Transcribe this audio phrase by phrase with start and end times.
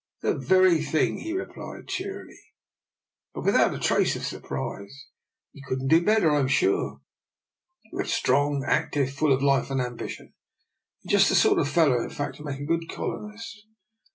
[0.23, 2.39] ""The very thing!" he replied cheerily,
[3.35, 5.05] but without a trace of surprise."
[5.53, 7.01] You couldn't do better, I'm sure.
[7.83, 10.33] You are strong, active, full of life and ambition;
[11.05, 13.61] just the sort of fellow, in fact, to make a good colonist.